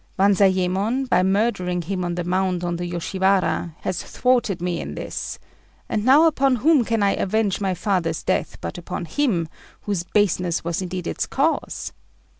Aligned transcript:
Banzayémon, 0.17 1.07
by 1.07 1.21
murdering 1.21 1.83
him 1.83 2.03
on 2.03 2.15
the 2.15 2.23
Mound 2.23 2.63
of 2.63 2.77
the 2.77 2.87
Yoshiwara, 2.87 3.75
has 3.81 4.01
thwarted 4.01 4.59
me 4.59 4.81
in 4.81 4.95
this; 4.95 5.37
and 5.87 6.03
now 6.03 6.25
upon 6.25 6.55
whom 6.55 6.83
can 6.83 7.03
I 7.03 7.11
avenge 7.13 7.61
my 7.61 7.75
father's 7.75 8.23
death 8.23 8.57
but 8.61 8.79
upon 8.79 9.05
him 9.05 9.47
whose 9.81 10.01
baseness 10.01 10.63
was 10.63 10.81
indeed 10.81 11.05
its 11.05 11.27
cause? 11.27 11.93